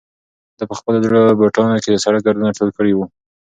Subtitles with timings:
[0.57, 3.05] ده په خپلو زړو بوټانو کې د سړک ګردونه ټول کړي وو.